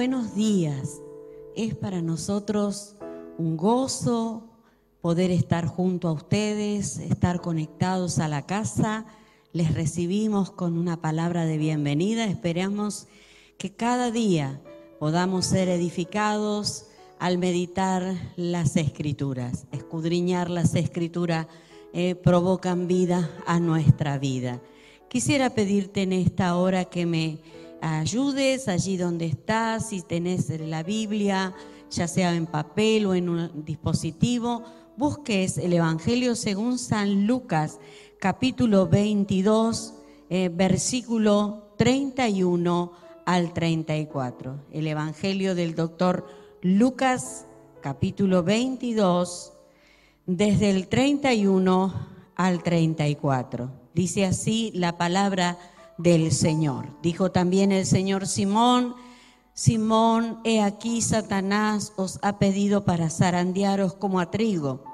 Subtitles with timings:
[0.00, 1.02] buenos días.
[1.54, 2.96] Es para nosotros
[3.36, 4.48] un gozo
[5.02, 9.04] poder estar junto a ustedes, estar conectados a la casa.
[9.52, 12.24] Les recibimos con una palabra de bienvenida.
[12.24, 13.08] Esperamos
[13.58, 14.62] que cada día
[14.98, 16.86] podamos ser edificados
[17.18, 19.66] al meditar las escrituras.
[19.70, 21.46] Escudriñar las escrituras
[21.92, 24.62] eh, provocan vida a nuestra vida.
[25.10, 27.40] Quisiera pedirte en esta hora que me
[27.80, 31.54] ayudes allí donde estás, si tenés la Biblia,
[31.90, 34.64] ya sea en papel o en un dispositivo,
[34.96, 37.78] busques el Evangelio según San Lucas,
[38.18, 39.94] capítulo 22,
[40.28, 42.92] eh, versículo 31
[43.26, 44.66] al 34.
[44.72, 46.26] El Evangelio del doctor
[46.62, 47.46] Lucas,
[47.80, 49.52] capítulo 22,
[50.26, 51.94] desde el 31
[52.36, 53.70] al 34.
[53.94, 55.58] Dice así la palabra
[56.02, 56.88] del Señor.
[57.02, 58.94] Dijo también el Señor Simón,
[59.52, 64.84] Simón, he aquí Satanás os ha pedido para zarandearos como a trigo,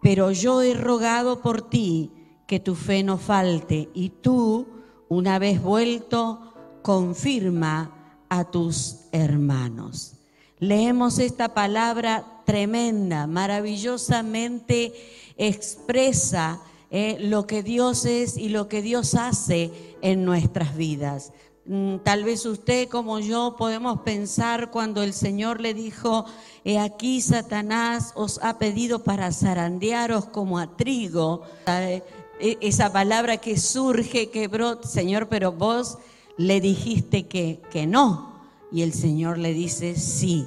[0.00, 2.12] pero yo he rogado por ti
[2.46, 4.66] que tu fe no falte y tú,
[5.08, 10.14] una vez vuelto, confirma a tus hermanos.
[10.58, 14.94] Leemos esta palabra tremenda, maravillosamente
[15.36, 16.60] expresa
[16.90, 21.32] eh, lo que Dios es y lo que Dios hace en nuestras vidas.
[21.66, 26.24] Mm, tal vez usted como yo podemos pensar cuando el Señor le dijo,
[26.64, 31.42] he aquí Satanás os ha pedido para zarandearos como a trigo.
[31.66, 32.02] E,
[32.40, 35.98] esa palabra que surge, que brota, Señor, pero vos
[36.38, 38.32] le dijiste que, que no.
[38.72, 40.46] Y el Señor le dice, sí,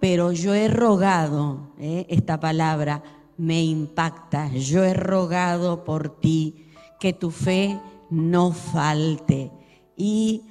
[0.00, 3.02] pero yo he rogado, eh, esta palabra
[3.36, 6.66] me impacta, yo he rogado por ti
[7.00, 9.50] que tu fe no falte.
[9.96, 10.42] Y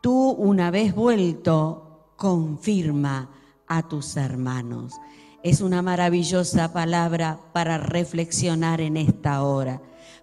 [0.00, 3.30] tú una vez vuelto, confirma
[3.66, 4.94] a tus hermanos.
[5.42, 9.80] Es una maravillosa palabra para reflexionar en esta hora,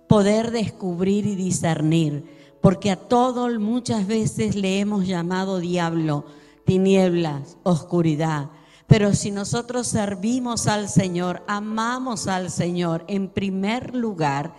[0.08, 6.26] poder descubrir y discernir, porque a todo muchas veces le hemos llamado diablo,
[6.66, 8.50] tinieblas, oscuridad.
[8.88, 14.54] Pero si nosotros servimos al Señor, amamos al Señor en primer lugar,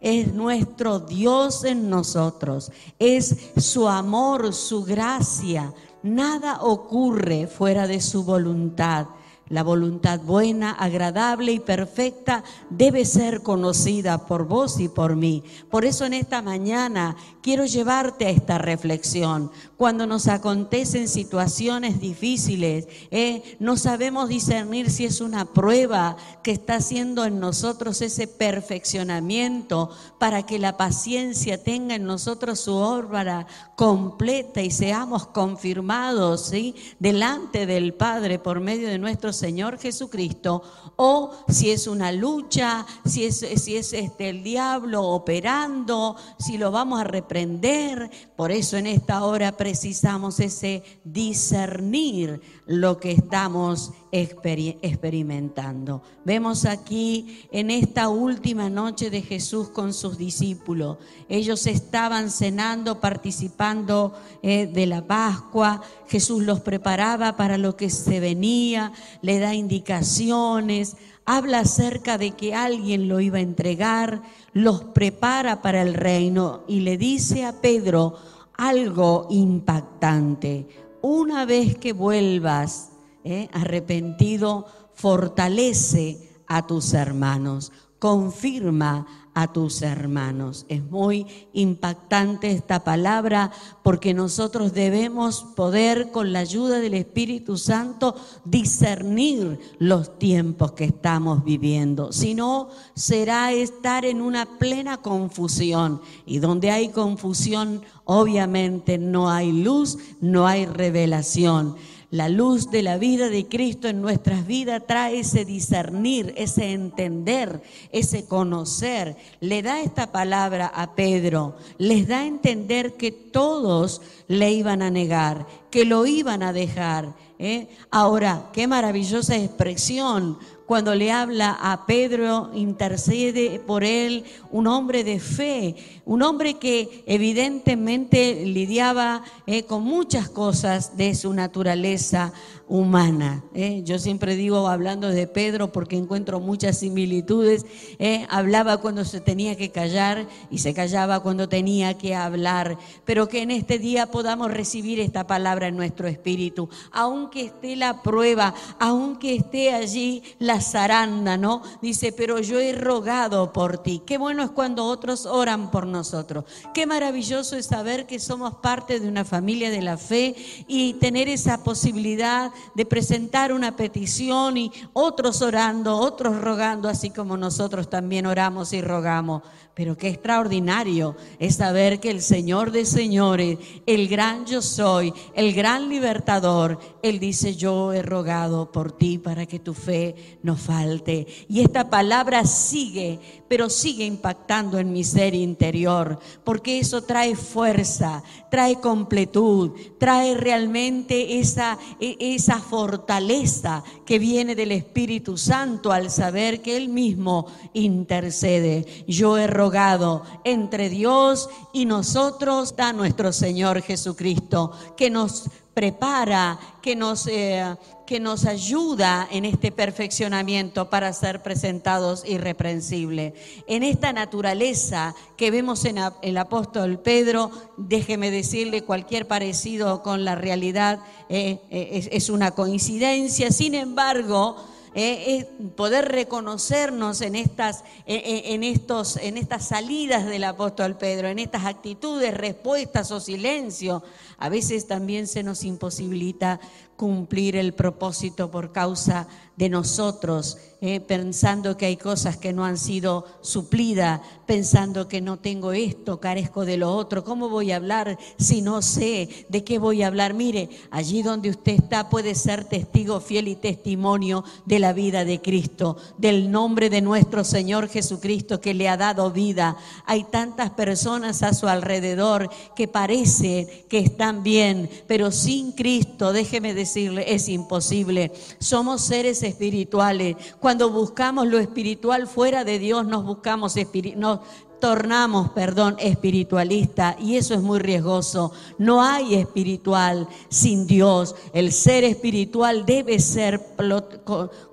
[0.00, 5.74] es nuestro Dios en nosotros, es su amor, su gracia.
[6.02, 9.06] Nada ocurre fuera de su voluntad.
[9.50, 15.42] La voluntad buena, agradable y perfecta debe ser conocida por vos y por mí.
[15.68, 19.50] Por eso en esta mañana quiero llevarte a esta reflexión.
[19.76, 26.76] Cuando nos acontecen situaciones difíciles, eh, no sabemos discernir si es una prueba que está
[26.76, 29.90] haciendo en nosotros ese perfeccionamiento
[30.20, 36.76] para que la paciencia tenga en nosotros su obra completa y seamos confirmados ¿sí?
[37.00, 40.62] delante del Padre por medio de nuestros Señor Jesucristo,
[40.96, 46.70] o si es una lucha, si es, si es este, el diablo operando, si lo
[46.70, 48.10] vamos a reprender.
[48.36, 56.02] Por eso en esta hora precisamos ese discernir lo que estamos experimentando.
[56.24, 60.98] Vemos aquí en esta última noche de Jesús con sus discípulos.
[61.28, 64.14] Ellos estaban cenando, participando
[64.44, 65.82] eh, de la Pascua.
[66.06, 72.54] Jesús los preparaba para lo que se venía, le da indicaciones, habla acerca de que
[72.54, 74.22] alguien lo iba a entregar,
[74.52, 78.16] los prepara para el reino y le dice a Pedro
[78.56, 80.68] algo impactante.
[81.02, 82.90] Una vez que vuelvas
[83.24, 83.48] ¿eh?
[83.52, 90.66] arrepentido, fortalece a tus hermanos, confirma a tus hermanos.
[90.68, 93.52] Es muy impactante esta palabra
[93.82, 101.44] porque nosotros debemos poder con la ayuda del Espíritu Santo discernir los tiempos que estamos
[101.44, 102.12] viviendo.
[102.12, 109.52] Si no, será estar en una plena confusión y donde hay confusión, obviamente no hay
[109.52, 111.76] luz, no hay revelación.
[112.10, 117.62] La luz de la vida de Cristo en nuestras vidas trae ese discernir, ese entender,
[117.92, 119.16] ese conocer.
[119.38, 124.90] Le da esta palabra a Pedro, les da a entender que todos le iban a
[124.90, 127.14] negar, que lo iban a dejar.
[127.38, 127.68] ¿eh?
[127.92, 130.36] Ahora, qué maravillosa expresión
[130.70, 134.22] cuando le habla a Pedro, intercede por él,
[134.52, 135.74] un hombre de fe,
[136.04, 142.32] un hombre que evidentemente lidiaba eh, con muchas cosas de su naturaleza
[142.70, 143.42] humana.
[143.52, 143.82] ¿eh?
[143.84, 147.66] Yo siempre digo, hablando de Pedro, porque encuentro muchas similitudes,
[147.98, 148.24] ¿eh?
[148.30, 153.42] hablaba cuando se tenía que callar y se callaba cuando tenía que hablar, pero que
[153.42, 159.34] en este día podamos recibir esta palabra en nuestro espíritu, aunque esté la prueba, aunque
[159.34, 161.62] esté allí la zaranda, ¿no?
[161.82, 164.02] Dice, pero yo he rogado por ti.
[164.04, 166.44] Qué bueno es cuando otros oran por nosotros.
[166.74, 170.34] Qué maravilloso es saber que somos parte de una familia de la fe
[170.66, 177.36] y tener esa posibilidad de presentar una petición y otros orando, otros rogando, así como
[177.36, 179.42] nosotros también oramos y rogamos.
[179.74, 185.54] Pero qué extraordinario es saber que el Señor de señores, el gran yo soy, el
[185.54, 191.26] gran libertador, Él dice, yo he rogado por ti para que tu fe no falte.
[191.48, 198.22] Y esta palabra sigue, pero sigue impactando en mi ser interior, porque eso trae fuerza,
[198.50, 206.62] trae completud, trae realmente esa, e, esa fortaleza que viene del Espíritu Santo al saber
[206.62, 209.04] que Él mismo intercede.
[209.06, 216.96] Yo he rogado entre Dios y nosotros a nuestro Señor Jesucristo, que nos prepara, que
[216.96, 217.76] nos, eh,
[218.10, 223.34] que nos ayuda en este perfeccionamiento para ser presentados irreprensibles.
[223.68, 230.34] En esta naturaleza que vemos en el apóstol Pedro, déjeme decirle, cualquier parecido con la
[230.34, 230.98] realidad
[231.28, 234.56] eh, eh, es una coincidencia, sin embargo,
[234.92, 235.46] eh,
[235.76, 242.36] poder reconocernos en estas, en, estos, en estas salidas del apóstol Pedro, en estas actitudes,
[242.36, 244.02] respuestas o silencio.
[244.36, 246.58] A veces también se nos imposibilita
[247.00, 249.26] cumplir el propósito por causa
[249.56, 255.38] de nosotros, eh, pensando que hay cosas que no han sido suplidas, pensando que no
[255.38, 257.24] tengo esto, carezco de lo otro.
[257.24, 260.32] ¿Cómo voy a hablar si no sé de qué voy a hablar?
[260.32, 265.42] Mire, allí donde usted está puede ser testigo fiel y testimonio de la vida de
[265.42, 269.76] Cristo, del nombre de nuestro Señor Jesucristo que le ha dado vida.
[270.06, 276.72] Hay tantas personas a su alrededor que parece que están bien, pero sin Cristo, déjeme
[276.90, 278.32] decirle, es imposible.
[278.58, 280.36] Somos seres espirituales.
[280.58, 283.76] Cuando buscamos lo espiritual fuera de Dios, nos buscamos
[284.16, 284.40] nos
[284.80, 288.52] tornamos, perdón, espiritualista y eso es muy riesgoso.
[288.78, 291.36] No hay espiritual sin Dios.
[291.52, 293.60] El ser espiritual debe ser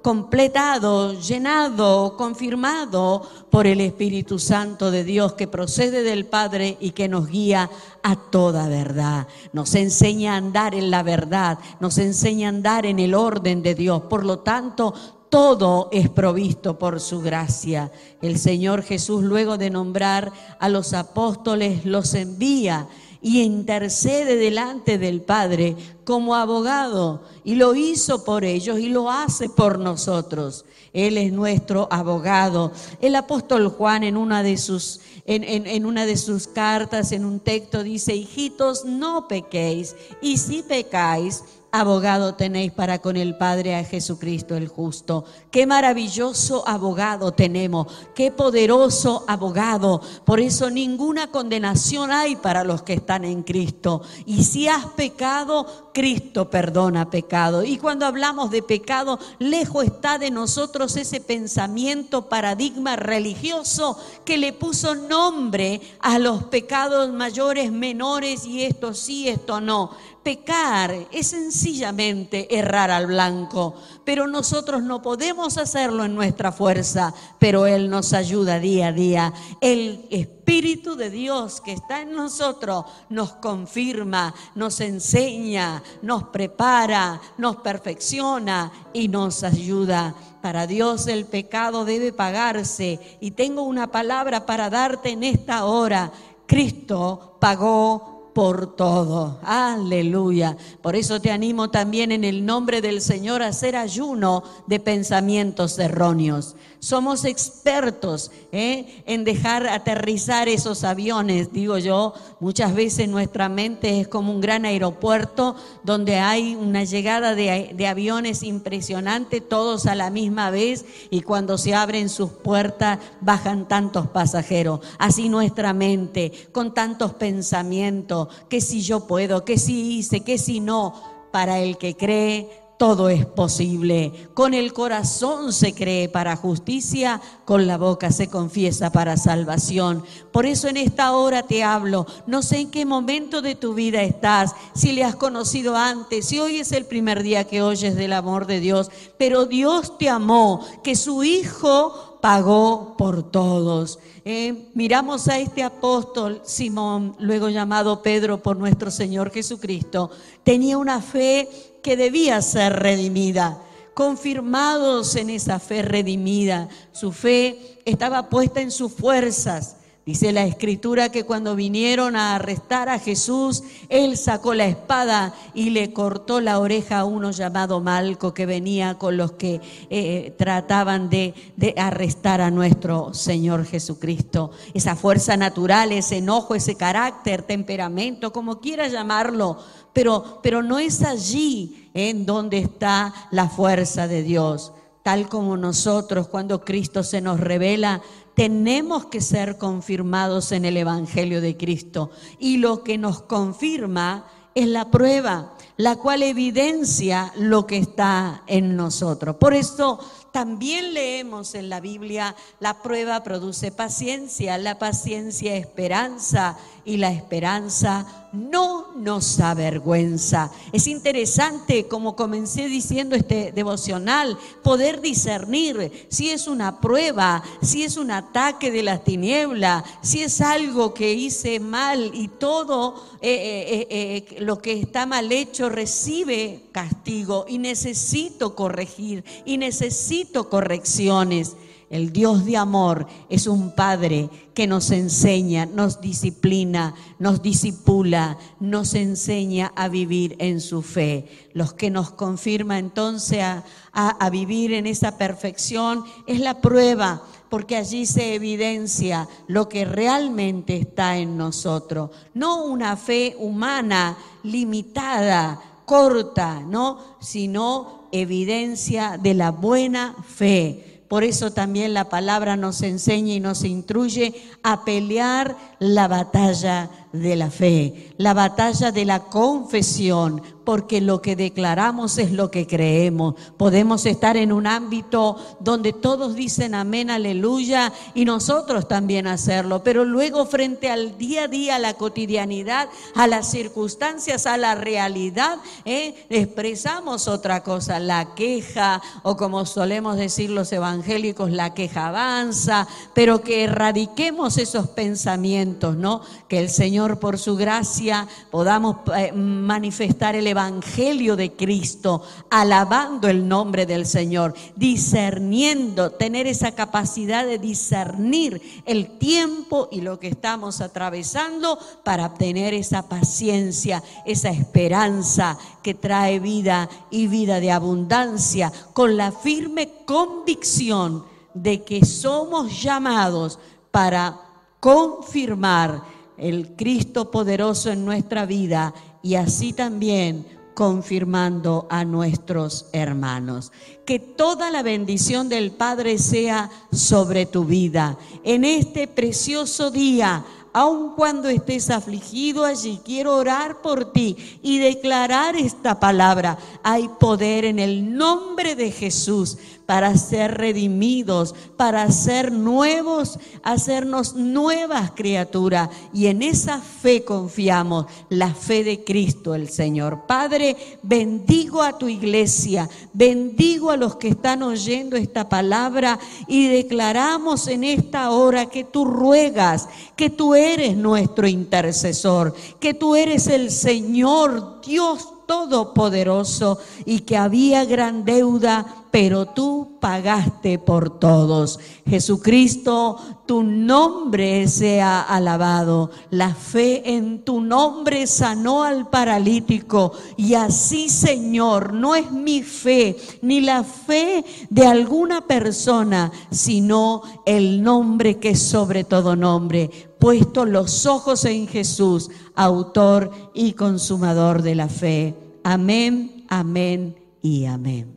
[0.02, 7.08] completado, llenado, confirmado por el Espíritu Santo de Dios que procede del Padre y que
[7.08, 7.70] nos guía
[8.04, 9.28] a toda verdad.
[9.54, 13.76] Nos enseña a andar en la verdad, nos enseña a andar en el orden de
[13.76, 14.04] Dios.
[14.04, 14.94] Por lo tanto,
[15.30, 17.92] todo es provisto por su gracia.
[18.22, 22.88] El Señor Jesús, luego de nombrar a los apóstoles, los envía
[23.22, 25.76] y intercede delante del Padre
[26.06, 30.66] como abogado y lo hizo por ellos y lo hace por nosotros.
[30.94, 32.72] Él es nuestro abogado.
[33.02, 37.40] El apóstol Juan en una de sus, en, en una de sus cartas, en un
[37.40, 41.44] texto, dice, hijitos, no pequéis y si pecáis,
[41.80, 45.26] abogado tenéis para con el Padre a Jesucristo el justo.
[45.52, 50.02] Qué maravilloso abogado tenemos, qué poderoso abogado.
[50.26, 54.02] Por eso ninguna condenación hay para los que están en Cristo.
[54.26, 57.64] Y si has pecado, Cristo perdona pecado.
[57.64, 64.54] Y cuando hablamos de pecado, lejos está de nosotros ese pensamiento, paradigma religioso que le
[64.54, 69.92] puso nombre a los pecados mayores, menores y esto sí, esto no.
[70.28, 77.66] Pecar es sencillamente errar al blanco, pero nosotros no podemos hacerlo en nuestra fuerza, pero
[77.66, 79.34] Él nos ayuda día a día.
[79.62, 87.56] El Espíritu de Dios que está en nosotros nos confirma, nos enseña, nos prepara, nos
[87.62, 90.14] perfecciona y nos ayuda.
[90.42, 96.12] Para Dios el pecado debe pagarse y tengo una palabra para darte en esta hora.
[96.48, 99.40] Cristo pagó por todo.
[99.42, 100.58] Aleluya.
[100.84, 105.80] Por eso te animo también en el nombre del Señor a hacer ayuno de pensamientos
[105.80, 106.56] erróneos.
[106.80, 109.02] Somos expertos ¿eh?
[109.08, 112.14] en dejar aterrizar esos aviones, digo yo.
[112.40, 117.88] Muchas veces nuestra mente es como un gran aeropuerto donde hay una llegada de, de
[117.88, 124.06] aviones impresionante, todos a la misma vez, y cuando se abren sus puertas bajan tantos
[124.08, 124.82] pasajeros.
[125.00, 130.60] Así nuestra mente, con tantos pensamientos, que si yo puedo, que si hice, que si
[130.60, 130.94] no,
[131.32, 134.30] para el que cree todo es posible.
[134.34, 140.04] Con el corazón se cree para justicia, con la boca se confiesa para salvación.
[140.32, 142.06] Por eso en esta hora te hablo.
[142.28, 146.40] No sé en qué momento de tu vida estás, si le has conocido antes, si
[146.40, 150.66] hoy es el primer día que oyes del amor de Dios, pero Dios te amó,
[150.84, 154.00] que su Hijo pagó por todos.
[154.26, 160.12] Eh, miramos a este apóstol Simón, luego llamado Pedro por nuestro Señor Jesucristo,
[160.44, 161.50] tenía una fe
[161.82, 163.62] que debía ser redimida.
[163.94, 169.77] Confirmados en esa fe redimida, su fe estaba puesta en sus fuerzas,
[170.08, 175.72] Dice la escritura que cuando vinieron a arrestar a Jesús, él sacó la espada y
[175.72, 179.60] le cortó la oreja a uno llamado Malco que venía con los que
[179.90, 181.34] eh, trataban de,
[181.76, 184.52] arrestar a nuestro Señor Jesucristo.
[184.74, 189.58] Esa fuerza natural, ese enojo, ese carácter, temperamento, como quiera llamarlo,
[189.92, 194.72] pero, pero no es allí en donde está la fuerza de Dios
[195.04, 198.02] tal como nosotros cuando Cristo se nos revela,
[198.38, 202.12] tenemos que ser confirmados en el Evangelio de Cristo.
[202.38, 208.76] Y lo que nos confirma es la prueba, la cual evidencia lo que está en
[208.76, 209.38] nosotros.
[209.38, 210.00] Por eso
[210.32, 218.27] también leemos en la Biblia, la prueba produce paciencia, la paciencia esperanza y la esperanza
[218.38, 220.52] no nos avergüenza.
[220.72, 227.98] Es interesante, como comencé diciendo este devocional, poder discernir si es una prueba, si es
[227.98, 234.28] un ataque de la tiniebla, si es algo que hice mal y todo eh, eh,
[234.38, 241.56] eh, lo que está mal hecho recibe castigo y necesito corregir y necesito correcciones.
[241.90, 248.94] El Dios de amor es un Padre que nos enseña, nos disciplina, nos disipula, nos
[248.94, 251.48] enseña a vivir en su fe.
[251.54, 253.64] Los que nos confirma entonces a,
[253.94, 260.76] a vivir en esa perfección es la prueba, porque allí se evidencia lo que realmente
[260.76, 262.10] está en nosotros.
[262.34, 267.16] No una fe humana limitada, corta, ¿no?
[267.22, 273.64] Sino evidencia de la buena fe por eso también la palabra nos enseña y nos
[273.64, 281.22] instruye a pelear la batalla de la fe, la batalla de la confesión, porque lo
[281.22, 283.36] que declaramos es lo que creemos.
[283.56, 290.04] Podemos estar en un ámbito donde todos dicen amén, aleluya, y nosotros también hacerlo, pero
[290.04, 295.60] luego frente al día a día, a la cotidianidad, a las circunstancias, a la realidad,
[295.86, 296.26] ¿eh?
[296.30, 303.42] expresamos otra cosa, la queja, o como solemos decir los evangélicos, la queja avanza, pero
[303.42, 306.22] que erradiquemos esos pensamientos, ¿no?
[306.50, 313.48] Que el Señor por su gracia, podamos eh, manifestar el Evangelio de Cristo, alabando el
[313.48, 320.82] nombre del Señor, discerniendo, tener esa capacidad de discernir el tiempo y lo que estamos
[320.82, 329.18] atravesando para obtener esa paciencia, esa esperanza que trae vida y vida de abundancia, con
[329.18, 333.60] la firme convicción de que somos llamados
[333.92, 334.42] para
[334.80, 340.46] confirmar el Cristo poderoso en nuestra vida y así también
[340.78, 343.72] confirmando a nuestros hermanos.
[344.06, 348.16] Que toda la bendición del Padre sea sobre tu vida.
[348.44, 355.56] En este precioso día, aun cuando estés afligido allí, quiero orar por ti y declarar
[355.56, 356.60] esta palabra.
[356.84, 365.12] Hay poder en el nombre de Jesús para ser redimidos, para ser nuevos, hacernos nuevas
[365.16, 365.90] criaturas.
[366.14, 370.28] Y en esa fe confiamos, la fe de Cristo el Señor.
[370.28, 377.68] Padre, bendigo a tu iglesia, bendigo a los que están oyendo esta palabra y declaramos
[377.70, 383.72] en esta hora que tú ruegas, que tú eres nuestro intercesor, que tú eres el
[383.72, 391.80] Señor Dios todopoderoso y que había gran deuda, pero tú pagaste por todos.
[392.06, 396.12] Jesucristo, tu nombre sea alabado.
[396.30, 403.18] La fe en tu nombre sanó al paralítico y así, Señor, no es mi fe
[403.42, 409.90] ni la fe de alguna persona, sino el nombre que es sobre todo nombre.
[410.20, 415.36] Puesto los ojos en Jesús, autor y consumador de la fe.
[415.64, 418.17] Amén, amén y amén.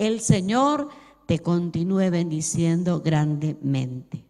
[0.00, 0.88] El Señor
[1.26, 4.24] te continúe bendiciendo grandemente.